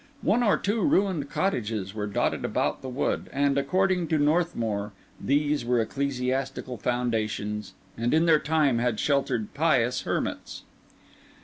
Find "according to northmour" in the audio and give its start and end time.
3.55-4.93